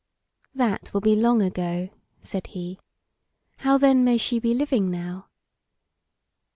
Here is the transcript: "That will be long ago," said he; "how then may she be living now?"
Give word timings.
"That 0.55 0.91
will 0.95 1.01
be 1.01 1.15
long 1.15 1.43
ago," 1.43 1.89
said 2.21 2.47
he; 2.47 2.79
"how 3.57 3.77
then 3.77 4.03
may 4.03 4.17
she 4.17 4.39
be 4.39 4.55
living 4.55 4.89
now?" 4.89 5.27